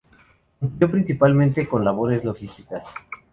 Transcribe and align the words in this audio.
Cumplió 0.59 0.89
principalmente 0.89 1.67
con 1.69 1.85
labores 1.85 2.25
logísticas. 2.25 2.89